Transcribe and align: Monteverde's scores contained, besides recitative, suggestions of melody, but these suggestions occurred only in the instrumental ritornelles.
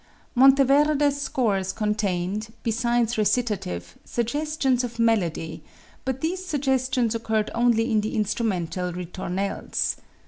Monteverde's 0.33 1.21
scores 1.21 1.71
contained, 1.71 2.51
besides 2.63 3.19
recitative, 3.19 3.99
suggestions 4.03 4.83
of 4.83 4.97
melody, 4.97 5.63
but 6.05 6.21
these 6.21 6.43
suggestions 6.43 7.13
occurred 7.13 7.51
only 7.53 7.91
in 7.91 8.01
the 8.01 8.15
instrumental 8.15 8.91
ritornelles. 8.93 9.97